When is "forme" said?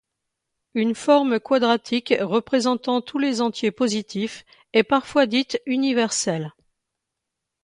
0.95-1.39